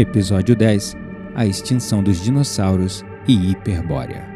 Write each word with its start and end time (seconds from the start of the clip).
Episódio 0.00 0.56
10 0.56 0.96
A 1.34 1.44
extinção 1.44 2.02
dos 2.02 2.22
dinossauros 2.22 3.04
e 3.28 3.50
Hiperbórea. 3.50 4.26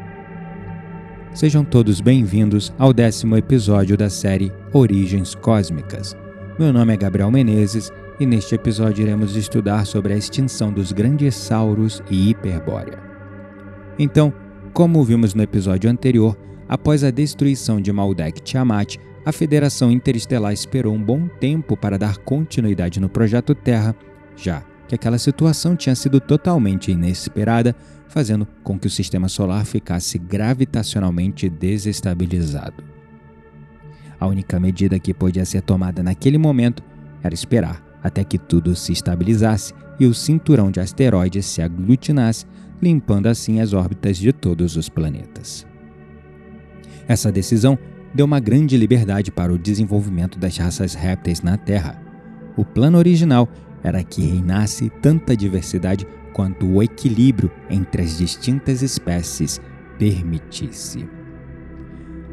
Sejam 1.32 1.64
todos 1.64 2.02
bem-vindos 2.02 2.70
ao 2.78 2.92
décimo 2.92 3.34
episódio 3.34 3.96
da 3.96 4.10
série 4.10 4.52
Origens 4.74 5.34
Cósmicas. 5.34 6.14
Meu 6.58 6.70
nome 6.70 6.92
é 6.92 6.98
Gabriel 6.98 7.30
Menezes 7.30 7.90
e 8.20 8.26
neste 8.26 8.54
episódio 8.54 9.04
iremos 9.04 9.36
estudar 9.36 9.86
sobre 9.86 10.12
a 10.12 10.16
extinção 10.18 10.70
dos 10.70 10.92
grandes 10.92 11.34
sauros 11.34 12.02
e 12.10 12.28
Hiperbórea. 12.28 13.02
Então, 13.98 14.34
como 14.74 15.02
vimos 15.02 15.32
no 15.32 15.42
episódio 15.42 15.88
anterior, 15.88 16.36
após 16.68 17.02
a 17.02 17.10
destruição 17.10 17.80
de 17.80 17.90
Maldek 17.90 18.42
Tiamat, 18.42 18.98
a 19.24 19.32
Federação 19.32 19.90
Interestelar 19.90 20.52
esperou 20.52 20.92
um 20.92 21.02
bom 21.02 21.26
tempo 21.26 21.74
para 21.74 21.96
dar 21.96 22.18
continuidade 22.18 23.00
no 23.00 23.08
projeto 23.08 23.54
Terra, 23.54 23.96
já 24.36 24.62
que 24.88 24.94
aquela 24.94 25.18
situação 25.18 25.74
tinha 25.76 25.94
sido 25.94 26.20
totalmente 26.20 26.90
inesperada, 26.90 27.74
fazendo 28.08 28.46
com 28.62 28.78
que 28.78 28.86
o 28.86 28.90
sistema 28.90 29.28
solar 29.28 29.64
ficasse 29.64 30.18
gravitacionalmente 30.18 31.48
desestabilizado. 31.48 32.84
A 34.20 34.26
única 34.26 34.60
medida 34.60 34.98
que 34.98 35.12
podia 35.12 35.44
ser 35.44 35.62
tomada 35.62 36.02
naquele 36.02 36.38
momento 36.38 36.82
era 37.22 37.34
esperar 37.34 37.82
até 38.02 38.22
que 38.22 38.38
tudo 38.38 38.76
se 38.76 38.92
estabilizasse 38.92 39.72
e 39.98 40.06
o 40.06 40.12
cinturão 40.12 40.70
de 40.70 40.78
asteroides 40.78 41.46
se 41.46 41.62
aglutinasse, 41.62 42.44
limpando 42.82 43.28
assim 43.28 43.60
as 43.60 43.72
órbitas 43.72 44.18
de 44.18 44.30
todos 44.30 44.76
os 44.76 44.90
planetas. 44.90 45.66
Essa 47.08 47.32
decisão 47.32 47.78
deu 48.14 48.26
uma 48.26 48.40
grande 48.40 48.76
liberdade 48.76 49.30
para 49.30 49.52
o 49.52 49.58
desenvolvimento 49.58 50.38
das 50.38 50.56
raças 50.58 50.94
répteis 50.94 51.40
na 51.40 51.56
Terra. 51.56 52.00
O 52.56 52.64
plano 52.64 52.98
original 52.98 53.48
era 53.84 54.02
que 54.02 54.22
reinasse 54.22 54.90
tanta 55.02 55.36
diversidade 55.36 56.06
quanto 56.32 56.66
o 56.66 56.82
equilíbrio 56.82 57.50
entre 57.70 58.02
as 58.02 58.16
distintas 58.18 58.82
espécies 58.82 59.60
permitisse. 59.98 61.08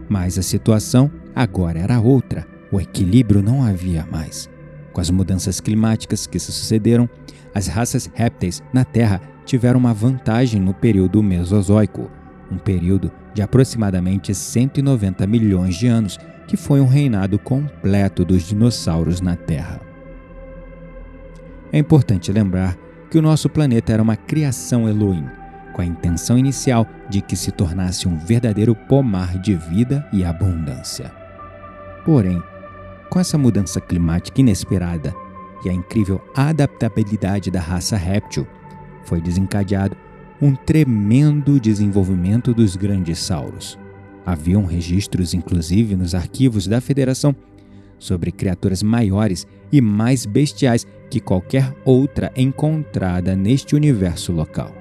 Mas 0.09 0.38
a 0.38 0.41
situação 0.41 1.11
agora 1.35 1.80
era 1.80 1.99
outra. 1.99 2.47
O 2.71 2.80
equilíbrio 2.80 3.43
não 3.43 3.63
havia 3.63 4.08
mais. 4.09 4.49
Com 4.91 5.02
as 5.02 5.09
mudanças 5.09 5.59
climáticas 5.59 6.25
que 6.25 6.39
se 6.39 6.52
sucederam, 6.52 7.09
as 7.53 7.67
raças 7.67 8.09
répteis 8.13 8.63
na 8.73 8.83
Terra 8.83 9.21
tiveram 9.45 9.80
uma 9.80 9.93
vantagem 9.93 10.59
no 10.59 10.73
período 10.73 11.21
Mesozoico, 11.21 12.09
um 12.49 12.58
período 12.58 13.11
de 13.33 13.41
aproximadamente 13.41 14.33
190 14.33 15.27
milhões 15.27 15.75
de 15.75 15.88
anos, 15.88 16.17
que 16.47 16.58
foi 16.58 16.81
um 16.81 16.88
reinado 16.88 17.38
completo 17.38 18.25
dos 18.25 18.43
dinossauros 18.43 19.21
na 19.21 19.36
Terra. 19.36 19.91
É 21.72 21.77
importante 21.77 22.31
lembrar 22.31 22.77
que 23.09 23.17
o 23.17 23.22
nosso 23.22 23.50
planeta 23.50 23.94
era 23.94 24.03
uma 24.03 24.16
criação 24.16 24.88
Elohim, 24.88 25.25
com 25.73 25.81
a 25.81 25.86
intenção 25.86 26.38
inicial 26.38 26.86
de 27.09 27.22
que 27.22 27.36
se 27.36 27.52
tornasse 27.52 28.08
um 28.08 28.17
verdadeiro 28.17 28.75
pomar 28.75 29.38
de 29.39 29.55
vida 29.55 30.08
e 30.11 30.23
abundância. 30.23 31.11
Porém, 32.03 32.42
com 33.09 33.19
essa 33.19 33.38
mudança 33.38 33.80
climática 33.80 34.42
inesperada 34.42 35.14
e 35.64 35.69
a 35.69 35.73
incrível 35.73 36.22
adaptabilidade 36.36 37.52
da 37.52 37.59
raça 37.59 37.95
réptil, 37.95 38.47
foi 39.03 39.22
desencadeado 39.22 39.95
um 40.42 40.55
tremendo 40.55 41.59
desenvolvimento 41.59 42.53
dos 42.53 42.75
grandes 42.75 43.19
sauros. 43.19 43.77
Haviam 44.25 44.66
registros, 44.66 45.33
inclusive, 45.33 45.95
nos 45.95 46.16
arquivos 46.16 46.67
da 46.67 46.81
Federação 46.81 47.36
sobre 47.99 48.31
criaturas 48.31 48.81
maiores 48.81 49.45
e 49.72 49.80
mais 49.80 50.25
bestiais 50.25 50.88
que 51.12 51.20
qualquer 51.20 51.76
outra 51.84 52.32
encontrada 52.38 53.36
neste 53.36 53.76
universo 53.76 54.32
local. 54.32 54.73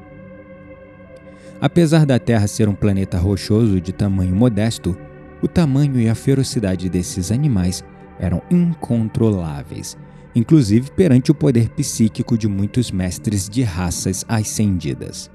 Apesar 1.61 2.07
da 2.07 2.21
Terra 2.21 2.47
ser 2.47 2.69
um 2.69 2.75
planeta 2.75 3.19
rochoso 3.19 3.81
de 3.81 3.93
tamanho 3.93 4.35
modesto, 4.35 4.97
o 5.43 5.49
tamanho 5.49 6.01
e 6.01 6.09
a 6.09 6.15
ferocidade 6.15 6.89
desses 6.89 7.33
animais 7.33 7.85
eram 8.19 8.41
incontroláveis, 8.49 9.99
inclusive 10.33 10.93
perante 10.93 11.33
o 11.33 11.35
poder 11.35 11.69
psíquico 11.71 12.39
de 12.39 12.47
muitos 12.47 12.93
mestres 12.93 13.49
de 13.49 13.63
raças 13.63 14.25
ascendidas. 14.29 15.29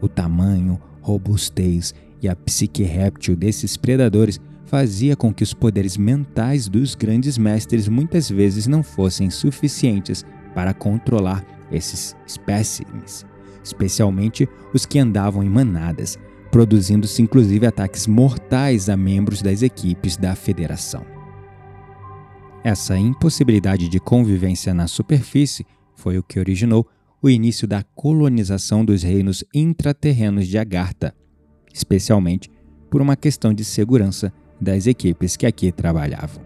O 0.00 0.08
tamanho, 0.08 0.80
robustez 1.00 1.92
e 2.22 2.28
a 2.28 2.36
psique 2.36 2.84
réptil 2.84 3.34
desses 3.34 3.76
predadores 3.76 4.40
fazia 4.72 5.14
com 5.14 5.34
que 5.34 5.42
os 5.42 5.52
poderes 5.52 5.98
mentais 5.98 6.66
dos 6.66 6.94
grandes 6.94 7.36
mestres 7.36 7.88
muitas 7.88 8.30
vezes 8.30 8.66
não 8.66 8.82
fossem 8.82 9.28
suficientes 9.28 10.24
para 10.54 10.72
controlar 10.72 11.44
esses 11.70 12.16
espécimes, 12.26 13.26
especialmente 13.62 14.48
os 14.72 14.86
que 14.86 14.98
andavam 14.98 15.42
em 15.42 15.48
manadas, 15.50 16.18
produzindo-se 16.50 17.20
inclusive 17.20 17.66
ataques 17.66 18.06
mortais 18.06 18.88
a 18.88 18.96
membros 18.96 19.42
das 19.42 19.60
equipes 19.60 20.16
da 20.16 20.34
Federação. 20.34 21.04
Essa 22.64 22.96
impossibilidade 22.96 23.90
de 23.90 24.00
convivência 24.00 24.72
na 24.72 24.86
superfície 24.86 25.66
foi 25.94 26.16
o 26.16 26.22
que 26.22 26.40
originou 26.40 26.88
o 27.20 27.28
início 27.28 27.68
da 27.68 27.82
colonização 27.82 28.86
dos 28.86 29.02
reinos 29.02 29.44
intraterrenos 29.54 30.48
de 30.48 30.56
Agartha, 30.56 31.14
especialmente 31.74 32.50
por 32.90 33.02
uma 33.02 33.16
questão 33.16 33.52
de 33.52 33.66
segurança 33.66 34.32
das 34.62 34.86
equipes 34.86 35.36
que 35.36 35.44
aqui 35.44 35.72
trabalhavam. 35.72 36.40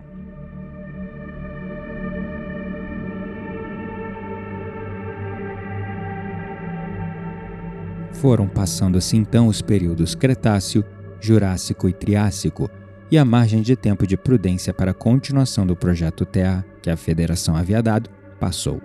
Foram 8.15 8.49
passando-se 8.49 9.17
então 9.17 9.47
os 9.47 9.61
períodos 9.61 10.15
Cretáceo, 10.15 10.83
Jurássico 11.21 11.89
e 11.89 11.93
Triássico, 11.93 12.71
e 13.11 13.19
a 13.19 13.25
margem 13.25 13.63
de 13.63 13.77
tempo 13.77 14.07
de 14.07 14.17
prudência 14.17 14.73
para 14.73 14.91
a 14.91 14.95
continuação 14.95 15.67
do 15.67 15.77
projeto 15.77 16.25
Terra, 16.25 16.65
que 16.83 16.91
a 16.91 16.97
Federação 16.97 17.55
havia 17.55 17.83
dado, 17.83 18.11
passou. 18.41 18.81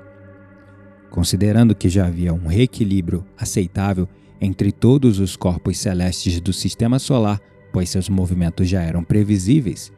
Considerando 1.10 1.74
que 1.74 1.90
já 1.90 2.06
havia 2.06 2.34
um 2.34 2.46
reequilíbrio 2.46 3.26
aceitável 3.38 4.08
entre 4.40 4.72
todos 4.72 5.20
os 5.20 5.36
corpos 5.36 5.78
celestes 5.78 6.40
do 6.40 6.54
sistema 6.54 7.00
solar 7.00 7.42
pois 7.72 7.90
seus 7.90 8.10
movimentos 8.10 8.68
já 8.68 8.82
eram 8.82 9.04
previsíveis, 9.04 9.92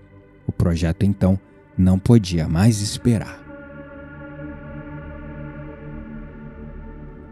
o 0.48 0.52
projeto 0.52 1.04
então 1.04 1.40
não 1.78 1.98
podia 1.98 2.48
mais 2.48 2.82
esperar. 2.82 3.44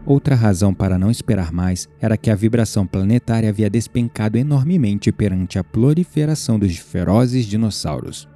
Outra 0.04 0.34
razão 0.34 0.74
para 0.74 0.98
não 0.98 1.10
esperar 1.10 1.52
mais 1.52 1.88
era 2.00 2.16
que 2.16 2.28
a 2.28 2.34
vibração 2.34 2.86
planetária 2.86 3.48
havia 3.48 3.70
despencado 3.70 4.36
enormemente 4.36 5.12
perante 5.12 5.58
a 5.58 5.64
proliferação 5.64 6.58
dos 6.58 6.76
ferozes 6.76 7.46
dinossauros. 7.46 8.28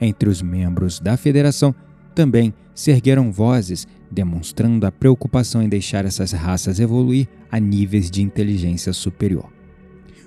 Entre 0.00 0.28
os 0.28 0.40
membros 0.40 1.00
da 1.00 1.16
Federação 1.16 1.74
também 2.14 2.54
se 2.72 2.90
ergueram 2.90 3.32
vozes 3.32 3.86
demonstrando 4.10 4.86
a 4.86 4.92
preocupação 4.92 5.62
em 5.62 5.68
deixar 5.68 6.04
essas 6.04 6.32
raças 6.32 6.80
evoluir 6.80 7.28
a 7.50 7.58
níveis 7.58 8.10
de 8.10 8.22
inteligência 8.22 8.92
superior. 8.92 9.59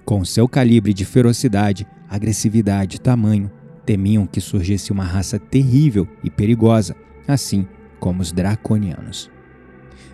Com 0.06 0.26
seu 0.26 0.48
calibre 0.48 0.94
de 0.94 1.06
ferocidade, 1.06 1.88
agressividade 2.10 2.98
e 2.98 3.00
tamanho, 3.00 3.50
temiam 3.86 4.26
que 4.26 4.42
surgisse 4.42 4.92
uma 4.92 5.04
raça 5.04 5.40
terrível 5.40 6.08
e 6.24 6.30
perigosa, 6.30 6.96
assim 7.28 7.68
como 8.00 8.22
os 8.22 8.32
draconianos. 8.32 9.32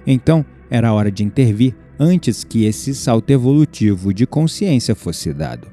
Então, 0.06 0.46
era 0.70 0.94
hora 0.94 1.12
de 1.12 1.24
intervir 1.24 1.76
antes 2.00 2.44
que 2.44 2.66
esse 2.66 2.94
salto 2.94 3.32
evolutivo 3.32 4.14
de 4.14 4.26
consciência 4.26 4.96
fosse 4.96 5.34
dado. 5.34 5.68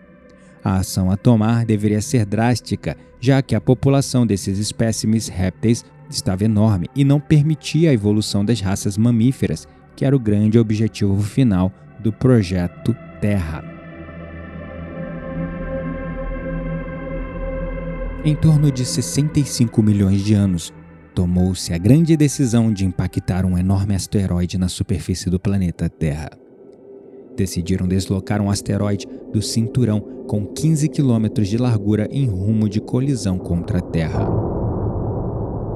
A 0.65 0.79
ação 0.79 1.11
a 1.11 1.17
tomar 1.17 1.65
deveria 1.65 2.01
ser 2.01 2.25
drástica, 2.25 2.97
já 3.21 3.41
que 3.43 3.55
a 3.55 3.61
população 3.61 4.27
desses 4.27 4.59
espécimes 4.59 5.29
répteis 5.29 5.85
estava 6.11 6.45
enorme 6.45 6.89
e 6.95 7.05
não 7.05 7.21
permitia 7.21 7.91
a 7.91 7.95
evolução 7.95 8.45
das 8.45 8.61
raças 8.61 8.97
mamíferas, 8.97 9.69
que 9.95 10.05
era 10.05 10.17
o 10.17 10.21
grande 10.21 10.59
objetivo 10.59 11.21
final 11.23 11.73
do 12.01 12.13
projeto 12.13 12.97
Terra. 13.21 13.76
Em 18.27 18.35
torno 18.35 18.73
de 18.73 18.85
65 18.85 19.81
milhões 19.81 20.21
de 20.21 20.35
anos, 20.35 20.75
tomou-se 21.15 21.73
a 21.73 21.79
grande 21.79 22.17
decisão 22.17 22.73
de 22.73 22.85
impactar 22.85 23.47
um 23.47 23.57
enorme 23.57 23.95
asteroide 23.95 24.59
na 24.59 24.67
superfície 24.67 25.31
do 25.31 25.39
planeta 25.39 25.89
Terra. 25.89 26.31
Decidiram 27.37 27.87
deslocar 27.87 28.43
um 28.43 28.51
asteroide 28.51 29.07
do 29.33 29.41
cinturão 29.41 30.01
com 30.27 30.45
15 30.45 30.89
quilômetros 30.89 31.47
de 31.47 31.57
largura 31.57 32.09
em 32.11 32.27
rumo 32.27 32.69
de 32.69 32.81
colisão 32.81 33.39
contra 33.39 33.79
a 33.79 33.83
Terra. 33.83 34.29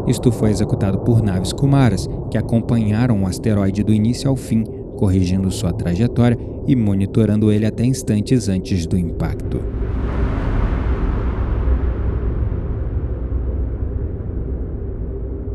Isto 0.08 0.32
foi 0.32 0.50
executado 0.50 0.98
por 0.98 1.22
naves 1.22 1.52
Kumaras, 1.52 2.08
que 2.32 2.36
acompanharam 2.36 3.22
o 3.22 3.28
asteroide 3.28 3.84
do 3.84 3.94
início 3.94 4.28
ao 4.28 4.34
fim, 4.34 4.64
corrigindo 4.96 5.52
sua 5.52 5.72
trajetória 5.72 6.36
e 6.66 6.74
monitorando 6.74 7.52
ele 7.52 7.64
até 7.64 7.84
instantes 7.84 8.48
antes 8.48 8.86
do 8.86 8.98
impacto. 8.98 9.62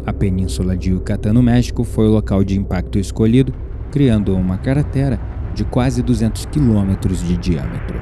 A 0.05 0.13
península 0.13 0.77
de 0.77 0.91
Yucatán, 0.91 1.33
no 1.33 1.41
México, 1.41 1.83
foi 1.83 2.07
o 2.07 2.11
local 2.11 2.43
de 2.43 2.59
impacto 2.59 2.99
escolhido, 2.99 3.51
criando 3.91 4.35
uma 4.35 4.55
cratera 4.55 5.19
de 5.55 5.63
quase 5.63 6.03
200 6.03 6.45
quilômetros 6.45 7.23
de 7.23 7.35
diâmetro. 7.35 7.99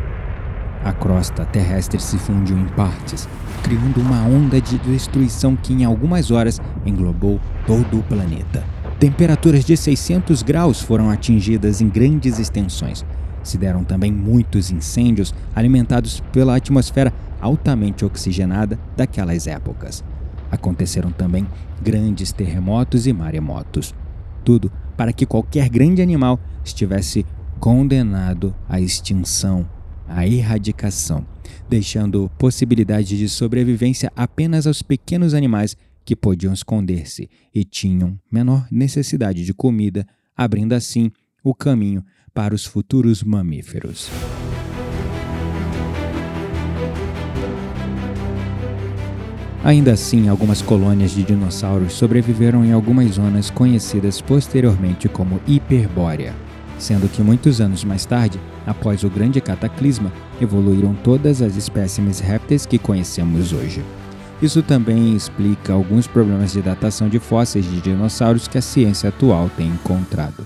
A 0.83 0.91
crosta 0.91 1.45
terrestre 1.45 2.01
se 2.01 2.17
fundiu 2.17 2.57
em 2.57 2.65
partes, 2.65 3.29
criando 3.63 4.01
uma 4.01 4.21
onda 4.25 4.59
de 4.59 4.77
destruição 4.79 5.55
que 5.55 5.71
em 5.71 5.85
algumas 5.85 6.29
horas 6.29 6.59
englobou 6.85 7.39
todo 7.65 7.99
o 7.99 8.03
planeta. 8.03 8.65
Temperaturas 8.99 9.63
de 9.63 9.77
600 9.77 10.43
graus 10.43 10.81
foram 10.81 11.09
atingidas 11.09 11.79
em 11.79 11.87
grandes 11.87 12.37
extensões. 12.37 13.05
Se 13.43 13.57
deram 13.57 13.85
também 13.85 14.11
muitos 14.11 14.71
incêndios 14.71 15.33
alimentados 15.55 16.21
pela 16.33 16.57
atmosfera 16.57 17.13
altamente 17.39 18.03
oxigenada 18.03 18.77
daquelas 18.97 19.47
épocas. 19.47 20.03
Aconteceram 20.53 21.11
também 21.11 21.47
grandes 21.81 22.31
terremotos 22.31 23.07
e 23.07 23.11
maremotos. 23.11 23.91
Tudo 24.45 24.71
para 24.95 25.11
que 25.11 25.25
qualquer 25.25 25.67
grande 25.67 25.99
animal 25.99 26.39
estivesse 26.63 27.25
condenado 27.59 28.53
à 28.69 28.79
extinção, 28.79 29.67
à 30.07 30.27
erradicação, 30.27 31.25
deixando 31.67 32.29
possibilidade 32.37 33.17
de 33.17 33.27
sobrevivência 33.27 34.11
apenas 34.15 34.67
aos 34.67 34.83
pequenos 34.83 35.33
animais 35.33 35.75
que 36.05 36.15
podiam 36.15 36.53
esconder-se 36.53 37.27
e 37.51 37.63
tinham 37.63 38.19
menor 38.31 38.67
necessidade 38.69 39.43
de 39.43 39.55
comida, 39.55 40.05
abrindo 40.37 40.73
assim 40.73 41.11
o 41.43 41.55
caminho 41.55 42.05
para 42.31 42.53
os 42.53 42.63
futuros 42.63 43.23
mamíferos. 43.23 44.07
Ainda 49.63 49.93
assim, 49.93 50.27
algumas 50.27 50.61
colônias 50.61 51.11
de 51.11 51.23
dinossauros 51.23 51.93
sobreviveram 51.93 52.65
em 52.65 52.73
algumas 52.73 53.11
zonas 53.11 53.49
conhecidas 53.49 54.19
posteriormente 54.19 55.07
como 55.07 55.39
Hiperbórea, 55.47 56.33
sendo 56.77 57.07
que 57.07 57.21
muitos 57.21 57.61
anos 57.61 57.85
mais 57.85 58.05
tarde, 58.05 58.41
após 58.67 59.05
o 59.05 59.09
grande 59.09 59.39
cataclisma, 59.39 60.11
evoluíram 60.41 60.93
todas 60.93 61.41
as 61.41 61.55
espécimes 61.55 62.19
répteis 62.19 62.65
que 62.65 62.77
conhecemos 62.77 63.53
hoje. 63.53 63.81
Isso 64.41 64.61
também 64.61 65.15
explica 65.15 65.71
alguns 65.71 66.07
problemas 66.07 66.51
de 66.51 66.61
datação 66.61 67.07
de 67.07 67.17
fósseis 67.17 67.63
de 67.63 67.79
dinossauros 67.79 68.49
que 68.49 68.57
a 68.57 68.61
ciência 68.61 69.07
atual 69.07 69.49
tem 69.55 69.67
encontrado. 69.67 70.45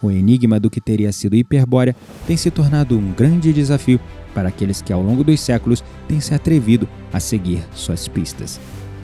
O 0.00 0.10
enigma 0.10 0.60
do 0.60 0.70
que 0.70 0.80
teria 0.80 1.10
sido 1.10 1.34
Hiperbórea 1.34 1.96
tem 2.26 2.36
se 2.36 2.50
tornado 2.50 2.96
um 2.96 3.12
grande 3.12 3.52
desafio 3.52 3.98
para 4.32 4.48
aqueles 4.48 4.80
que 4.80 4.92
ao 4.92 5.02
longo 5.02 5.24
dos 5.24 5.40
séculos 5.40 5.82
têm 6.06 6.20
se 6.20 6.34
atrevido 6.34 6.88
a 7.12 7.18
seguir 7.18 7.64
suas 7.74 8.06
pistas. 8.06 8.60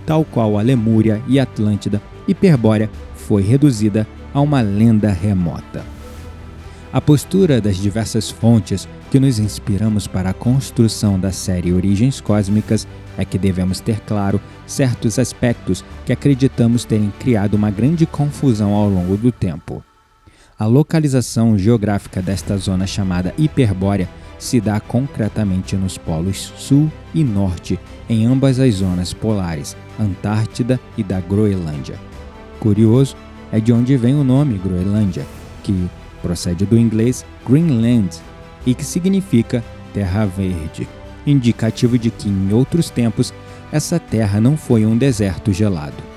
Tal 0.07 0.25
qual 0.25 0.59
a 0.59 0.63
Lemúria 0.63 1.21
e 1.27 1.41
Atlântida, 1.41 2.01
Hiperbórea 2.29 2.89
foi 3.15 3.43
reduzida 3.43 4.07
a 4.33 4.41
uma 4.41 4.61
lenda 4.61 5.11
remota. 5.11 5.85
A 6.93 7.01
postura 7.01 7.61
das 7.61 7.77
diversas 7.77 8.31
fontes 8.31 8.87
que 9.11 9.19
nos 9.19 9.41
inspiramos 9.41 10.07
para 10.07 10.31
a 10.31 10.35
construção 10.35 11.19
da 11.19 11.33
série 11.33 11.73
Origens 11.73 12.21
Cósmicas 12.21 12.87
é 13.19 13.25
que 13.25 13.37
devemos 13.37 13.81
ter 13.81 13.99
claro 14.01 14.41
certos 14.65 15.19
aspectos 15.19 15.85
que 16.07 16.13
acreditamos 16.13 16.85
terem 16.85 17.13
criado 17.19 17.55
uma 17.55 17.71
grande 17.71 18.07
confusão 18.07 18.73
ao 18.73 18.89
longo 18.89 19.17
do 19.17 19.33
tempo. 19.33 19.83
A 20.57 20.67
localização 20.67 21.59
geográfica 21.59 22.23
desta 22.23 22.57
zona 22.57 22.87
chamada 22.87 23.35
Hiperbórea 23.37 24.09
se 24.39 24.61
dá 24.61 24.79
concretamente 24.79 25.75
nos 25.75 25.99
polos 25.99 26.53
sul 26.57 26.91
e 27.13 27.25
norte, 27.25 27.79
em 28.09 28.25
ambas 28.25 28.61
as 28.61 28.75
zonas 28.75 29.13
polares, 29.13 29.77
Antártida 29.99 30.79
e 30.97 31.03
da 31.03 31.21
Groenlândia. 31.21 31.99
Curioso 32.61 33.17
é 33.51 33.59
de 33.59 33.73
onde 33.73 33.97
vem 33.97 34.15
o 34.15 34.23
nome 34.23 34.57
Groenlândia, 34.59 35.27
que 35.65 35.91
procede 36.23 36.65
do 36.65 36.79
inglês 36.79 37.25
Greenland 37.45 38.11
e 38.65 38.75
que 38.75 38.85
significa 38.85 39.63
terra 39.93 40.25
verde, 40.25 40.89
indicativo 41.27 41.99
de 41.99 42.11
que 42.11 42.29
em 42.29 42.53
outros 42.53 42.91
tempos 42.91 43.35
essa 43.73 43.99
terra 43.99 44.41
não 44.41 44.57
foi 44.57 44.87
um 44.87 44.97
deserto 44.97 45.53
gelado. 45.53 46.14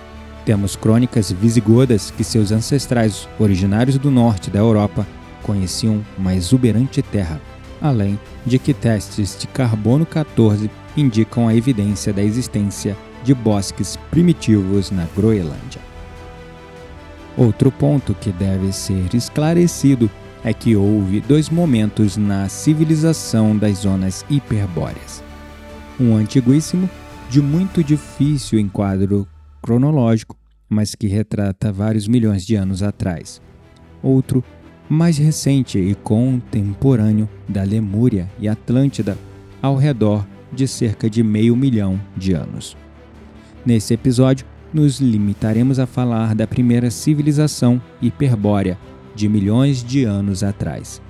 Temos 0.48 0.78
crônicas 0.78 1.30
visigodas 1.30 2.10
que 2.10 2.24
seus 2.24 2.54
ancestrais, 2.54 3.28
originários 3.38 3.98
do 3.98 4.10
norte 4.10 4.50
da 4.50 4.60
Europa, 4.60 5.06
conheciam 5.44 6.06
uma 6.18 6.34
exuberante 6.34 7.02
terra, 7.02 7.42
além 7.82 8.18
de 8.46 8.58
que 8.58 8.74
testes 8.74 9.38
de 9.38 9.46
carbono 9.46 10.06
14 10.06 10.72
indicam 10.96 11.50
a 11.50 11.54
evidência 11.54 12.14
da 12.14 12.24
existência 12.24 12.96
de 13.26 13.34
bosques 13.34 13.98
primitivos 14.10 14.90
na 14.90 15.06
Groenlândia. 15.14 15.82
Outro 17.36 17.70
ponto 17.70 18.14
que 18.14 18.32
deve 18.32 18.72
ser 18.72 19.14
esclarecido 19.14 20.10
é 20.46 20.54
que 20.54 20.78
houve 20.78 21.20
dois 21.20 21.50
momentos 21.50 22.16
na 22.16 22.48
civilização 22.48 23.58
das 23.58 23.80
zonas 23.80 24.26
hiperbóreas. 24.30 25.22
Um 26.00 26.16
antiguíssimo, 26.16 26.90
de 27.30 27.42
muito 27.42 27.84
difícil 27.84 28.58
enquadro 28.58 29.28
cronológico, 29.68 30.38
mas 30.70 30.96
que 30.96 31.08
retrata 31.08 31.74
vários 31.74 32.08
milhões 32.08 32.46
de 32.46 32.56
anos 32.56 32.82
atrás. 32.82 33.42
Outro, 34.02 34.42
mais 34.88 35.18
recente 35.18 35.78
e 35.78 35.94
contemporâneo, 35.94 37.28
da 37.50 37.64
Lemúria 37.64 38.32
e 38.40 38.48
Atlântida, 38.48 39.18
ao 39.62 39.76
redor 39.76 40.26
de 40.54 40.66
cerca 40.70 41.10
de 41.10 41.22
meio 41.22 41.54
milhão 41.54 42.00
de 42.16 42.32
anos. 42.32 42.78
Nesse 43.66 43.94
episódio, 43.94 44.46
nos 44.74 45.02
limitaremos 45.02 45.80
a 45.80 45.86
falar 45.86 46.34
da 46.34 46.48
primeira 46.48 46.90
civilização 46.90 47.82
hiperbórea, 48.02 48.80
de 49.14 49.28
milhões 49.28 49.84
de 49.84 50.06
anos 50.06 50.44
atrás. 50.44 51.02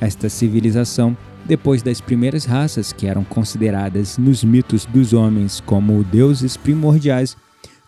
Esta 0.00 0.28
civilização, 0.28 1.16
depois 1.44 1.82
das 1.82 2.00
primeiras 2.00 2.44
raças 2.44 2.92
que 2.92 3.08
eram 3.08 3.24
consideradas 3.24 4.18
nos 4.18 4.44
mitos 4.44 4.86
dos 4.86 5.12
homens 5.12 5.60
como 5.60 6.04
deuses 6.04 6.56
primordiais, 6.56 7.36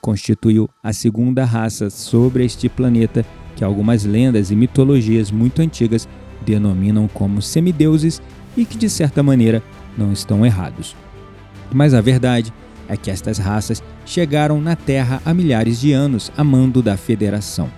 constituiu 0.01 0.69
a 0.83 0.93
segunda 0.93 1.45
raça 1.45 1.91
sobre 1.91 2.45
este 2.45 2.69
planeta 2.69 3.25
que 3.57 3.65
algumas 3.65 4.05
lendas 4.05 4.51
e 4.51 4.57
mitologias 4.57 5.31
muito 5.31 5.61
antigas 5.61 6.09
denominam 6.41 7.07
como 7.09 7.43
semideuses 7.43 8.23
e 8.57 8.65
que, 8.65 8.79
de 8.79 8.89
certa 8.89 9.23
maneira, 9.23 9.63
não 9.97 10.13
estão 10.13 10.45
errados. 10.45 10.97
Mas 11.73 11.95
a 11.95 12.01
verdade 12.01 12.53
é 12.89 12.97
que 12.97 13.11
estas 13.11 13.39
raças 13.39 13.83
chegaram 14.05 14.61
na 14.61 14.75
Terra 14.75 15.21
há 15.25 15.33
milhares 15.33 15.81
de 15.81 15.93
anos 15.93 16.33
a 16.37 16.43
mando 16.43 16.83
da 16.83 16.97
Federação. 16.97 17.71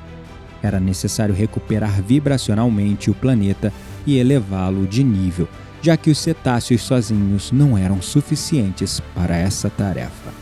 Era 0.62 0.78
necessário 0.78 1.34
recuperar 1.34 2.00
vibracionalmente 2.00 3.10
o 3.10 3.14
planeta 3.14 3.72
e 4.06 4.16
elevá-lo 4.16 4.86
de 4.86 5.02
nível, 5.02 5.48
já 5.82 5.96
que 5.96 6.10
os 6.10 6.18
cetáceos 6.18 6.82
sozinhos 6.82 7.50
não 7.50 7.76
eram 7.76 8.00
suficientes 8.00 9.00
para 9.14 9.36
essa 9.36 9.68
tarefa. 9.68 10.32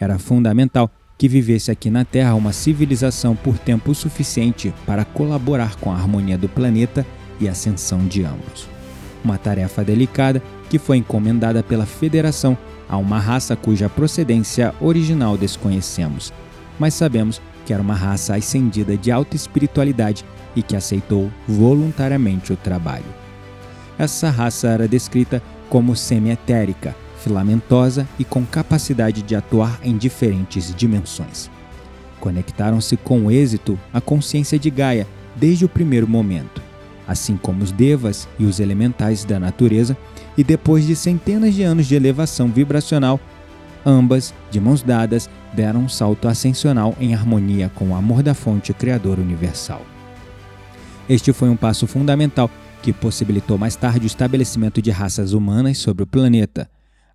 Era 0.00 0.18
fundamental 0.18 0.90
que 1.22 1.28
vivesse 1.28 1.70
aqui 1.70 1.88
na 1.88 2.04
Terra 2.04 2.34
uma 2.34 2.52
civilização 2.52 3.36
por 3.36 3.56
tempo 3.56 3.94
suficiente 3.94 4.74
para 4.84 5.04
colaborar 5.04 5.76
com 5.76 5.92
a 5.92 5.94
harmonia 5.94 6.36
do 6.36 6.48
planeta 6.48 7.06
e 7.38 7.48
ascensão 7.48 8.04
de 8.08 8.24
ambos. 8.24 8.68
Uma 9.24 9.38
tarefa 9.38 9.84
delicada 9.84 10.42
que 10.68 10.80
foi 10.80 10.96
encomendada 10.96 11.62
pela 11.62 11.86
Federação 11.86 12.58
a 12.88 12.96
uma 12.96 13.20
raça 13.20 13.54
cuja 13.54 13.88
procedência 13.88 14.74
original 14.80 15.38
desconhecemos, 15.38 16.32
mas 16.76 16.94
sabemos 16.94 17.40
que 17.64 17.72
era 17.72 17.80
uma 17.80 17.94
raça 17.94 18.34
ascendida 18.34 18.96
de 18.96 19.12
alta 19.12 19.36
espiritualidade 19.36 20.24
e 20.56 20.60
que 20.60 20.74
aceitou 20.74 21.30
voluntariamente 21.46 22.52
o 22.52 22.56
trabalho. 22.56 23.14
Essa 23.96 24.28
raça 24.28 24.66
era 24.66 24.88
descrita 24.88 25.40
como 25.70 25.94
semi-etérica, 25.94 26.96
filamentosa 27.22 28.06
e 28.18 28.24
com 28.24 28.44
capacidade 28.44 29.22
de 29.22 29.34
atuar 29.34 29.80
em 29.82 29.96
diferentes 29.96 30.74
dimensões. 30.74 31.50
Conectaram-se 32.20 32.96
com 32.96 33.30
êxito 33.30 33.78
à 33.92 34.00
consciência 34.00 34.58
de 34.58 34.70
Gaia 34.70 35.06
desde 35.34 35.64
o 35.64 35.68
primeiro 35.68 36.06
momento, 36.06 36.62
assim 37.06 37.36
como 37.36 37.62
os 37.62 37.72
devas 37.72 38.28
e 38.38 38.44
os 38.44 38.60
elementais 38.60 39.24
da 39.24 39.40
natureza, 39.40 39.96
e 40.36 40.44
depois 40.44 40.86
de 40.86 40.94
centenas 40.96 41.54
de 41.54 41.62
anos 41.62 41.86
de 41.86 41.94
elevação 41.94 42.48
vibracional, 42.48 43.18
ambas, 43.84 44.32
de 44.50 44.60
mãos 44.60 44.82
dadas, 44.82 45.28
deram 45.52 45.80
um 45.80 45.88
salto 45.88 46.28
ascensional 46.28 46.96
em 47.00 47.14
harmonia 47.14 47.70
com 47.74 47.90
o 47.90 47.94
amor 47.94 48.22
da 48.22 48.34
fonte 48.34 48.72
criadora 48.72 49.20
universal. 49.20 49.82
Este 51.08 51.32
foi 51.32 51.48
um 51.48 51.56
passo 51.56 51.86
fundamental 51.86 52.50
que 52.82 52.92
possibilitou 52.92 53.58
mais 53.58 53.76
tarde 53.76 54.06
o 54.06 54.06
estabelecimento 54.06 54.80
de 54.80 54.90
raças 54.90 55.32
humanas 55.32 55.78
sobre 55.78 56.02
o 56.02 56.06
planeta, 56.06 56.68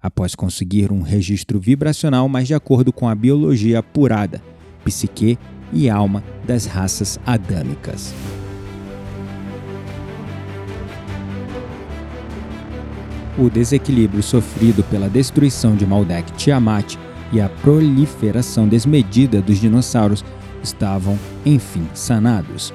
após 0.08 0.34
conseguir 0.34 0.90
um 0.90 1.02
registro 1.02 1.60
vibracional 1.60 2.30
mais 2.30 2.48
de 2.48 2.54
acordo 2.54 2.94
com 2.94 3.10
a 3.10 3.14
biologia 3.14 3.80
apurada, 3.80 4.42
psique 4.86 5.38
e 5.74 5.90
alma 5.90 6.24
das 6.46 6.66
raças 6.66 7.20
adâmicas. 7.26 8.14
O 13.38 13.50
desequilíbrio 13.50 14.24
sofrido 14.24 14.82
pela 14.86 15.10
destruição 15.10 15.76
de 15.76 15.86
Maldek 15.86 16.32
Tiamat 16.34 16.96
e 17.34 17.42
a 17.42 17.50
proliferação 17.50 18.66
desmedida 18.66 19.42
dos 19.42 19.60
dinossauros 19.60 20.24
estavam, 20.64 21.20
enfim, 21.46 21.86
sanados. 21.94 22.74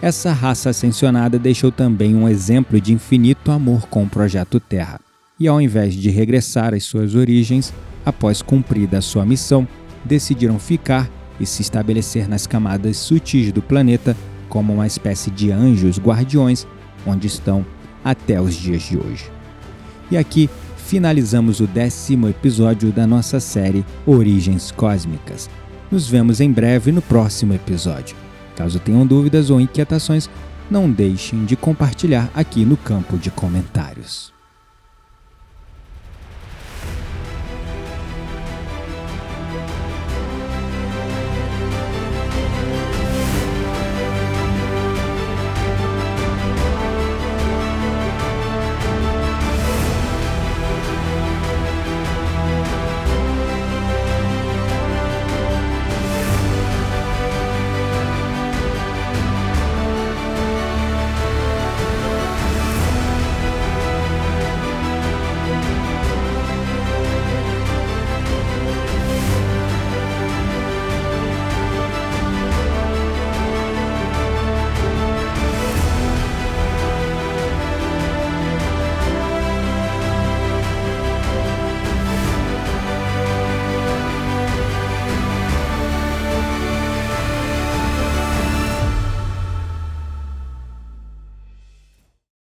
Essa 0.00 0.32
raça 0.32 0.70
ascensionada 0.70 1.40
deixou 1.40 1.72
também 1.72 2.14
um 2.14 2.28
exemplo 2.28 2.80
de 2.80 2.92
infinito 2.92 3.50
amor 3.50 3.88
com 3.88 4.04
o 4.04 4.08
projeto 4.08 4.60
Terra. 4.60 5.07
E 5.38 5.46
ao 5.46 5.60
invés 5.60 5.94
de 5.94 6.10
regressar 6.10 6.74
às 6.74 6.84
suas 6.84 7.14
origens, 7.14 7.72
após 8.04 8.42
cumprida 8.42 8.98
a 8.98 9.02
sua 9.02 9.24
missão, 9.24 9.66
decidiram 10.04 10.58
ficar 10.58 11.08
e 11.38 11.46
se 11.46 11.62
estabelecer 11.62 12.28
nas 12.28 12.46
camadas 12.46 12.96
sutis 12.96 13.52
do 13.52 13.62
planeta 13.62 14.16
como 14.48 14.72
uma 14.72 14.86
espécie 14.86 15.30
de 15.30 15.52
anjos 15.52 15.98
guardiões, 15.98 16.66
onde 17.06 17.26
estão 17.26 17.64
até 18.04 18.40
os 18.40 18.54
dias 18.54 18.82
de 18.82 18.96
hoje. 18.96 19.30
E 20.10 20.16
aqui 20.16 20.48
finalizamos 20.76 21.60
o 21.60 21.66
décimo 21.66 22.28
episódio 22.28 22.90
da 22.90 23.06
nossa 23.06 23.38
série 23.38 23.84
Origens 24.06 24.70
Cósmicas. 24.70 25.48
Nos 25.90 26.08
vemos 26.08 26.40
em 26.40 26.50
breve 26.50 26.90
no 26.90 27.02
próximo 27.02 27.52
episódio. 27.52 28.16
Caso 28.56 28.80
tenham 28.80 29.06
dúvidas 29.06 29.50
ou 29.50 29.60
inquietações, 29.60 30.28
não 30.70 30.90
deixem 30.90 31.44
de 31.44 31.56
compartilhar 31.56 32.30
aqui 32.34 32.64
no 32.64 32.76
campo 32.76 33.16
de 33.16 33.30
comentários. 33.30 34.37